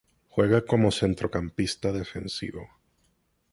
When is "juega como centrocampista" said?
0.29-1.91